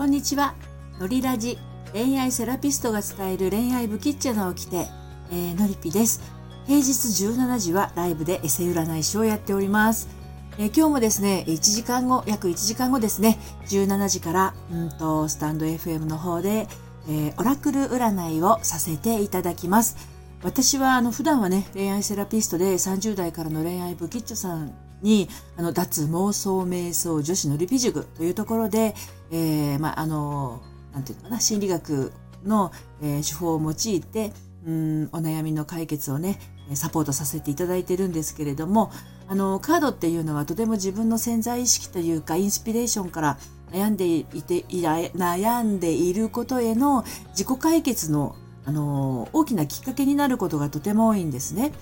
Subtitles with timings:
[0.00, 0.54] こんにちは。
[0.98, 1.58] のりラジ、
[1.92, 4.86] 恋愛セラピストが伝える恋愛ブキッチャナを着て、
[5.30, 6.22] えー、のりぴです。
[6.66, 10.08] 平日17時はライブでエセ占い師をやっております。
[10.56, 16.66] えー、今日もですね、1時間後、約1時間後ですね、17時から、うんと、スタンド FM の方で、
[17.06, 19.98] えー、オラクル占いをさせていただきます。
[20.42, 24.72] 私はあの普段はね、恋愛セラピストで30代からの恋愛ブキッチョさん
[25.02, 28.94] に、あの、脱妄想瞑想女子のリピ塾というところで、
[29.30, 30.60] えー、まあ、あの、
[30.92, 32.12] なんていうかな、心理学
[32.44, 34.32] の、えー、手法を用いて、
[34.66, 36.38] うん、お悩みの解決をね、
[36.74, 38.90] サポートさせていただいてるんですけれども、
[39.28, 43.38] あの、カードっていうのはとても自分の潜在意識というか、インスピレーションから
[43.72, 51.72] 悩んでいて、悩んでいることへの自己解決の、あの、大きなきっかけになることがとても多いんですね。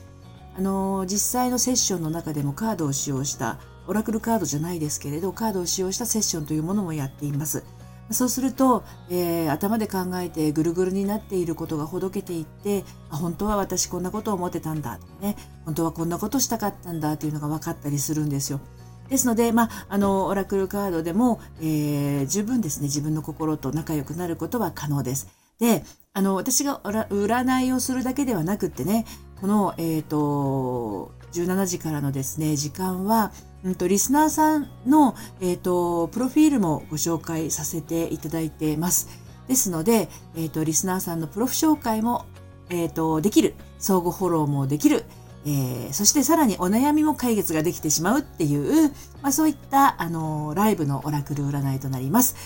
[0.59, 7.63] あの実際のセッションの中でもカードを使用したオラクルカードじゃないですけれどカードを使用したセッションというものもやっています
[8.11, 18.61] そうすると、えー、頭で考えてぐるぐるになっていることがほどけていってあ本当は私こんなことを思ってたんだとかね本当はこんなことしたかったんだというのが分かったりするんですよ
[19.09, 25.29] ですので、まあ、あの、オラクルカードでも、えー、十分ですね、自分の心と仲良くなることは可能です。
[25.59, 29.07] で、あの、私が占いをするだけではなくってね、
[29.41, 33.33] この、えっ、ー、と、17時からのですね、時間は、
[33.65, 39.09] うんと、リスナーさんの、えっ、ー、と、プロフィールもご紹介させていただいてます。
[39.47, 42.27] ですので、えっ、ー、と、リスナーさんのプロフ紹介も、
[42.71, 43.55] えっ、と、できる。
[43.79, 45.05] 相互フォローもできる。
[45.47, 48.91] えー、そしてさらにお悩みも解決ができてしまうっていう、
[49.23, 52.37] まあ、そういった、あのライブのオラクル占いとなります。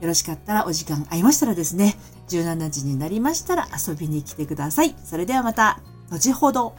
[0.00, 1.96] よろしかったらお時間合いましたらですね、
[2.28, 4.94] 17時になりましたら遊びに来てください。
[5.04, 5.97] それではまた。
[6.10, 6.74] 後ほど。